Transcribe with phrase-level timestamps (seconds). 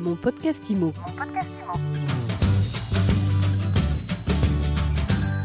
[0.00, 0.94] Mon podcast IMO.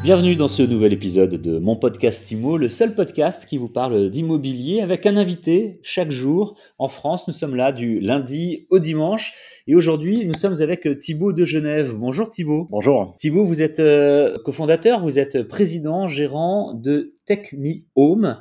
[0.02, 4.10] Bienvenue dans ce nouvel épisode de mon podcast IMO, le seul podcast qui vous parle
[4.10, 6.58] d'immobilier avec un invité chaque jour.
[6.80, 9.34] En France, nous sommes là du lundi au dimanche
[9.68, 11.94] et aujourd'hui, nous sommes avec Thibaut de Genève.
[11.98, 12.70] Bonjour Thibaut.
[12.72, 13.14] Bonjour.
[13.18, 18.40] Thibaut, vous êtes euh, cofondateur, vous êtes président, gérant de Tech Me Home.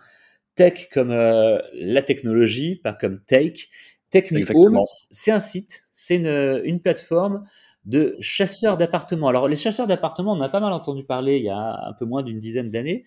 [0.54, 3.68] Tech comme euh, la technologie, pas comme take.
[4.14, 7.42] Tech Me Home, c'est un site, c'est une, une plateforme
[7.84, 9.26] de chasseurs d'appartements.
[9.26, 12.04] Alors, les chasseurs d'appartements, on a pas mal entendu parler il y a un peu
[12.04, 13.02] moins d'une dizaine d'années.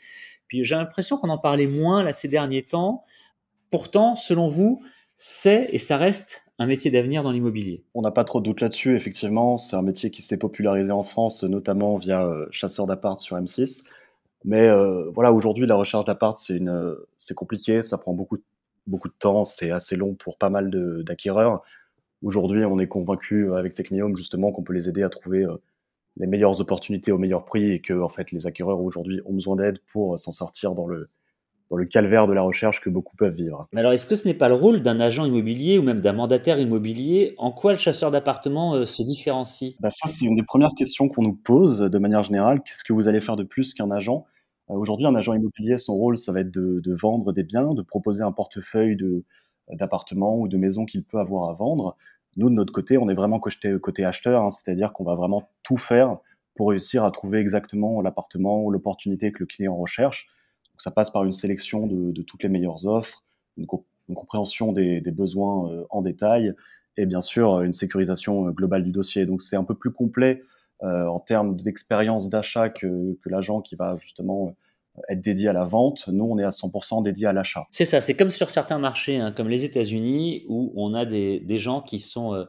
[0.50, 3.05] Puis j'ai l'impression qu'on en parlait moins là ces derniers temps.
[3.72, 4.84] Pourtant, selon vous,
[5.16, 7.86] c'est et ça reste un métier d'avenir dans l'immobilier.
[7.94, 9.58] On n'a pas trop de doute là-dessus, effectivement.
[9.58, 13.86] C'est un métier qui s'est popularisé en France, notamment via euh, chasseurs d'appart sur M6.
[14.44, 16.59] Mais euh, voilà, aujourd'hui, la recherche d'appart, c'est
[17.16, 18.38] c'est compliqué, ça prend beaucoup,
[18.88, 20.72] beaucoup de temps, c'est assez long pour pas mal
[21.04, 21.62] d'acquéreurs.
[22.23, 25.58] Aujourd'hui, on est convaincu avec Technium justement qu'on peut les aider à trouver euh,
[26.18, 29.56] les meilleures opportunités au meilleur prix et que en fait les acquéreurs aujourd'hui ont besoin
[29.56, 31.09] d'aide pour euh, s'en sortir dans le
[31.70, 33.67] dans le calvaire de la recherche que beaucoup peuvent vivre.
[33.73, 36.14] Mais alors, est-ce que ce n'est pas le rôle d'un agent immobilier ou même d'un
[36.14, 37.36] mandataire immobilier?
[37.38, 39.76] En quoi le chasseur d'appartements euh, se différencie?
[39.81, 42.61] Bah Ça, c'est une des premières questions qu'on nous pose de manière générale.
[42.64, 44.26] Qu'est-ce que vous allez faire de plus qu'un agent?
[44.70, 48.23] Aujourd'hui, un agent immobilier, son rôle, ça va être de, vendre des biens, de proposer
[48.23, 49.23] un portefeuille de,
[49.72, 51.96] d'appartements ou de maisons qu'il peut avoir à vendre.
[52.36, 55.78] Nous, de notre côté, on est vraiment côté, acheteur, hein, c'est-à-dire qu'on va vraiment tout
[55.78, 56.18] faire
[56.56, 60.28] pour réussir à trouver exactement l'appartement ou l'opportunité que le client recherche.
[60.73, 63.23] Donc, ça passe par une sélection de, toutes les meilleures offres,
[63.58, 63.66] une,
[64.14, 66.54] compréhension des, besoins euh, en détail
[66.98, 69.26] et bien sûr une sécurisation euh, globale du dossier.
[69.26, 73.95] Donc c'est un peu plus complet euh, en termes d'expérience d'achat que, l'agent qui va
[73.97, 74.56] justement
[75.09, 76.08] être dédié à la vente.
[76.08, 77.67] Nous, on est à 100% dédié à l'achat.
[77.72, 81.39] C'est ça, c'est comme sur certains marchés, hein, comme les États-Unis, où on a des,
[81.39, 82.45] des gens qui sont euh,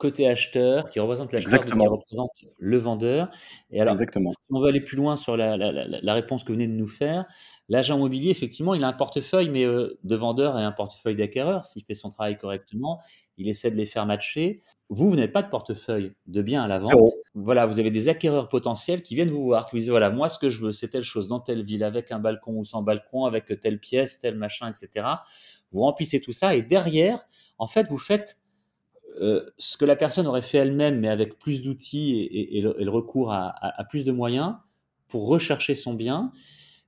[0.00, 3.30] côté acheteur, qui représentent l'acheteur, qui représentent le vendeur.
[3.70, 4.30] Et alors, Exactement.
[4.30, 6.66] si on veut aller plus loin sur la, la, la, la, réponse que vous venez
[6.66, 7.26] de nous faire,
[7.68, 11.66] l'agent immobilier, effectivement, il a un portefeuille mais euh, de vendeur et un portefeuille d'acquéreur.
[11.66, 12.98] S'il fait son travail correctement,
[13.36, 14.62] il essaie de les faire matcher.
[14.88, 17.10] Vous, vous n'avez pas de portefeuille de biens à la vente.
[17.34, 20.30] Voilà, vous avez des acquéreurs potentiels qui viennent vous voir, qui vous disent voilà, moi,
[20.30, 22.82] ce que je veux, c'est telle chose dans telle ville, avec un balcon ou sans
[22.82, 25.06] balcon, avec telle pièce, tel machin, etc.
[25.72, 27.22] Vous remplissez tout ça et derrière,
[27.58, 28.39] en fait, vous faites
[29.20, 32.60] euh, ce que la personne aurait fait elle-même, mais avec plus d'outils et, et, et,
[32.60, 34.54] le, et, le, recours à, à, à, plus de moyens
[35.08, 36.32] pour rechercher son bien.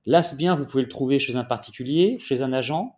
[0.05, 2.97] Là, ce bien, vous pouvez le trouver chez un particulier, chez un agent,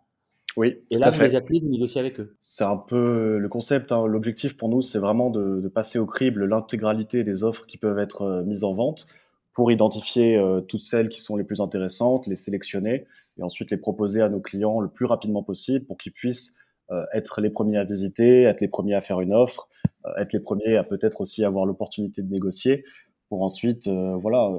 [0.56, 0.78] oui.
[0.90, 1.28] Et là, vous fait.
[1.28, 2.34] les appelez, vous négociez avec eux.
[2.40, 3.92] C'est un peu le concept.
[3.92, 4.06] Hein.
[4.06, 7.98] L'objectif pour nous, c'est vraiment de, de, passer au crible l'intégralité des offres qui peuvent
[7.98, 9.06] être euh, mises en vente
[9.52, 13.06] pour identifier euh, toutes celles qui sont les plus intéressantes, les sélectionner
[13.38, 16.56] et ensuite les proposer à nos clients le plus rapidement possible pour qu'ils puissent
[17.12, 19.68] être les premiers à visiter, être les premiers à faire une offre,
[20.06, 22.84] euh, être les premiers à peut-être aussi avoir l'opportunité de négocier
[23.28, 24.52] pour ensuite, euh, voilà,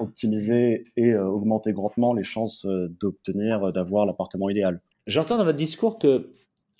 [0.00, 4.80] optimiser et augmenter grandement les chances d'obtenir, d'avoir l'appartement idéal.
[5.08, 6.30] J'entends dans votre discours que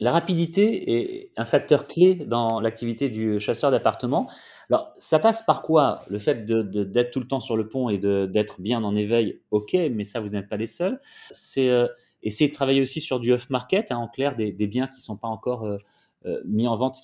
[0.00, 4.30] la rapidité est un facteur clé dans l'activité du chasseur d'appartements.
[4.70, 7.98] Alors, ça passe par quoi Le fait d'être tout le temps sur le pont et
[7.98, 11.00] d'être bien en éveil, ok, mais ça, vous n'êtes pas les seuls.
[11.32, 11.88] C'est euh,
[12.22, 15.16] essayer de travailler aussi sur du off-market, hein, en clair, des, biens qui ne sont
[15.16, 15.78] pas encore euh,
[16.26, 16.98] euh, mis en vente,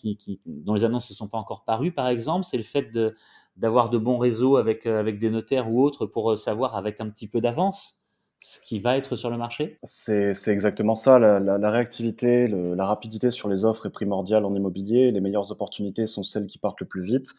[0.46, 2.44] dont les annonces ne sont pas encore parues, par exemple.
[2.44, 2.90] C'est le fait
[3.56, 7.28] d'avoir de, bons réseaux avec, avec des notaires ou autres pour savoir avec un petit
[7.28, 8.00] peu d'avance
[8.40, 11.18] ce qui va être sur le marché C'est exactement ça.
[11.18, 15.10] La, réactivité, la rapidité sur les offres est primordiale en immobilier.
[15.12, 17.32] Les meilleures opportunités sont celles qui partent le plus vite.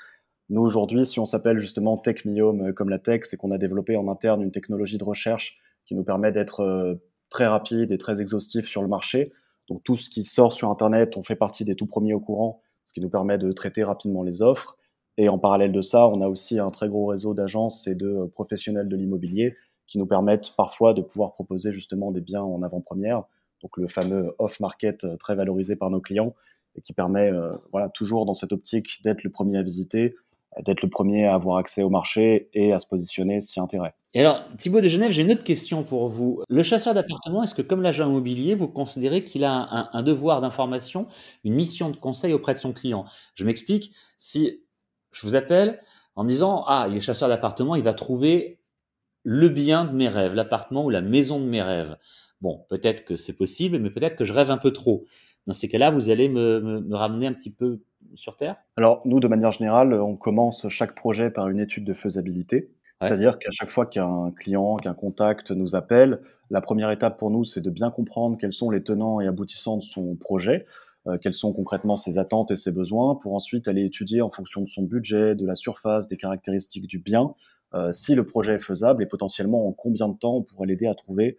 [0.50, 4.08] Nous, aujourd'hui, si on s'appelle justement TechMiome comme la tech, c'est qu'on a développé en
[4.08, 6.96] interne une technologie de recherche qui nous permet d'être euh,
[7.36, 9.34] très rapide et très exhaustif sur le marché.
[9.68, 12.62] Donc tout ce qui sort sur Internet, on fait partie des tout premiers au courant,
[12.86, 14.78] ce qui nous permet de traiter rapidement les offres.
[15.18, 18.32] Et en parallèle de ça, on a aussi un très gros réseau d'agences et de
[18.32, 23.24] professionnels de l'immobilier qui nous permettent parfois de pouvoir proposer justement des biens en avant-première,
[23.62, 26.34] donc le fameux off-market euh, très valorisé par nos clients
[26.76, 30.16] et qui permet euh, voilà, toujours dans cette optique d'être le premier à visiter, euh,
[30.64, 33.94] d'être le premier à avoir accès au marché et à se positionner si intérêt.
[34.14, 36.42] Et alors, Thibaut de Genève, j'ai une autre question pour vous.
[36.48, 41.08] Le chasseur d'appartements, est-ce que comme l'agent immobilier, vous considérez qu'il a un, devoir d'information,
[41.44, 43.06] une mission de conseil auprès de son client?
[43.34, 44.64] Je m'explique, si
[45.12, 45.80] je vous appelle
[46.16, 48.60] en me disant, ah, il est chasseur d'appartements, il va trouver
[49.24, 51.98] le bien de mes rêves, l'appartement ou la maison de mes rêves.
[52.42, 55.06] Bon, peut-être que c'est possible, mais peut-être que je rêve un peu trop.
[55.48, 57.82] Dans ces cas-là, vous allez me, ramener un petit peu
[58.14, 61.94] sur Terre Alors, nous, de manière générale, on commence chaque projet par une étude de
[61.94, 62.70] faisabilité.
[63.02, 63.08] Ouais.
[63.08, 67.44] C'est-à-dire qu'à chaque fois qu'un client, qu'un contact nous appelle, la première étape pour nous,
[67.44, 70.66] c'est de bien comprendre quels sont les tenants et aboutissants de son projet.
[71.22, 74.68] quelles sont concrètement ses attentes et ses besoins, pour ensuite aller étudier en fonction de
[74.68, 77.36] son budget, de la surface, des caractéristiques du bien,
[77.92, 80.96] si le projet est faisable et potentiellement en combien de temps on pourrait l'aider à
[80.96, 81.38] trouver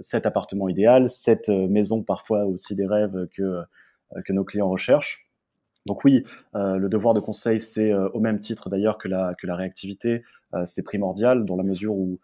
[0.00, 3.62] cet appartement idéal, cette maison parfois aussi des rêves que,
[4.24, 5.27] que nos clients recherchent.
[5.88, 6.24] Donc oui,
[6.54, 10.22] le devoir de conseil, c'est au même titre d'ailleurs que la, réactivité,
[10.64, 12.20] c'est primordial dans la mesure où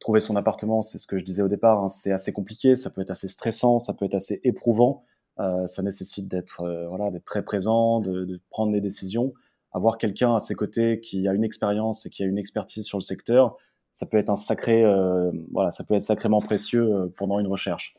[0.00, 2.90] trouver son appartement, c'est ce que je disais au départ, hein, c'est assez compliqué, ça
[2.90, 5.04] peut être assez stressant, ça peut être assez éprouvant,
[5.40, 9.32] euh, ça nécessite d'être euh, voilà, très présent, de, prendre des décisions.
[9.72, 12.98] Avoir quelqu'un à ses côtés qui a une expérience et qui a une expertise sur
[12.98, 13.56] le secteur,
[13.92, 17.48] ça peut être un sacré, euh, voilà, ça peut être sacrément précieux euh, pendant une
[17.48, 17.94] recherche.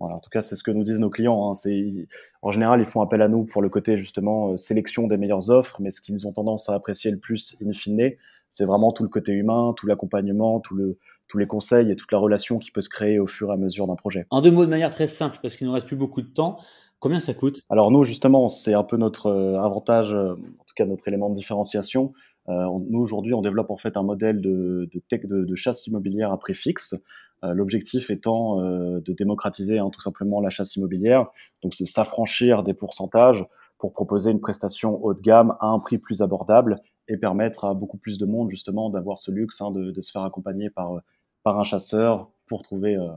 [0.00, 1.48] Voilà, en tout cas, c'est ce que nous disent nos clients.
[1.48, 1.54] Hein.
[1.54, 2.08] C'est,
[2.42, 5.50] en général, ils font appel à nous pour le côté justement euh, sélection des meilleures
[5.50, 8.12] offres, mais ce qu'ils ont tendance à apprécier le plus, in fine,
[8.48, 10.98] c'est vraiment tout le côté humain, tout l'accompagnement, tout le,
[11.28, 13.56] tous les conseils et toute la relation qui peut se créer au fur et à
[13.56, 14.26] mesure d'un projet.
[14.30, 16.58] En deux mots, de manière très simple, parce qu'il ne reste plus beaucoup de temps,
[16.98, 17.62] combien ça coûte?
[17.70, 21.30] Alors nous, justement, c'est un peu notre euh, avantage, euh, en tout cas notre élément
[21.30, 22.12] de différenciation.
[22.48, 25.86] Euh, nous, aujourd'hui, on développe en fait un modèle de, de, tech, de, de chasse
[25.86, 26.96] immobilière à prix fixe.
[27.44, 31.26] Euh, L'objectif étant euh, de démocratiser hein, tout simplement la chasse immobilière,
[31.62, 33.44] donc de s'affranchir des pourcentages
[33.78, 37.74] pour proposer une prestation haut de gamme à un prix plus abordable et permettre à
[37.74, 41.00] beaucoup plus de monde justement d'avoir ce luxe hein, de, se faire accompagner par
[41.42, 43.08] par un chasseur pour trouver, euh,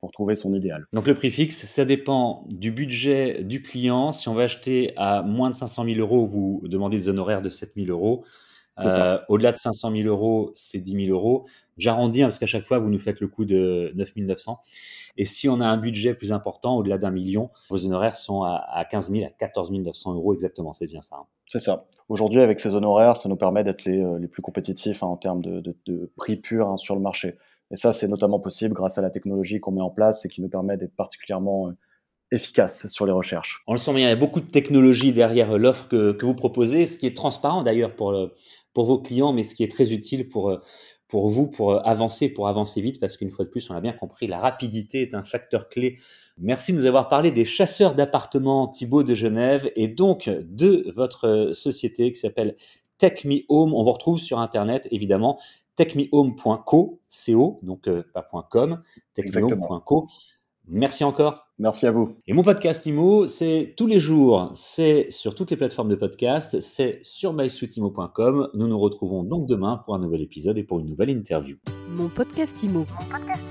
[0.00, 0.86] pour trouver son idéal.
[0.92, 4.12] Donc le prix fixe, ça dépend du budget du client.
[4.12, 7.48] Si on va acheter à moins de 500 000 euros, vous demandez des honoraires de
[7.48, 8.24] 7 000 euros.
[8.84, 11.46] Euh, Au-delà de 500 000 euros, c'est 10 000 euros.
[11.76, 14.58] J'arrondis hein, parce qu'à chaque fois, vous nous faites le coût de 9 900.
[15.16, 18.64] Et si on a un budget plus important, au-delà d'un million, vos honoraires sont à,
[18.72, 20.72] à 15 000, à 14 900 euros exactement.
[20.72, 21.16] C'est bien ça.
[21.16, 21.26] Hein.
[21.46, 21.86] C'est ça.
[22.08, 25.16] Aujourd'hui, avec ces honoraires, ça nous permet d'être les, euh, les, plus compétitifs hein, en
[25.16, 27.36] termes de, de, de prix pur sur le marché.
[27.70, 30.40] Et ça, c'est notamment possible grâce à la technologie qu'on met en place et qui
[30.40, 31.72] nous permet d'être particulièrement euh,
[32.32, 33.62] efficace sur les recherches.
[33.66, 36.26] On le sent bien, il y a beaucoup de technologie derrière euh, l'offre que, que,
[36.26, 38.14] vous proposez, ce qui est transparent d'ailleurs pour,
[38.74, 40.60] pour vos clients, mais ce qui est très utile pour, euh,
[41.08, 43.92] pour vous, pour avancer, pour avancer vite, parce qu'une fois de plus, on a bien
[43.92, 45.96] compris, la rapidité est un facteur clé.
[46.38, 51.50] Merci de nous avoir parlé des chasseurs d'appartements Thibaut de Genève et donc de votre
[51.54, 52.56] société qui s'appelle
[52.98, 53.72] Tech Me Home.
[53.74, 55.40] On vous retrouve sur Internet, évidemment,
[55.76, 58.82] techmehome.co, co, donc euh, pas .com,
[59.14, 60.08] techmehome.co.
[60.70, 61.48] Merci encore.
[61.58, 62.16] Merci à vous.
[62.26, 66.60] Et mon podcast IMO, c'est tous les jours, c'est sur toutes les plateformes de podcast,
[66.60, 68.50] c'est sur mysuitimo.com.
[68.54, 71.56] Nous nous retrouvons donc demain pour un nouvel épisode et pour une nouvelle interview.
[71.90, 72.80] Mon podcast IMO.
[72.80, 73.47] Mon podcast IMO.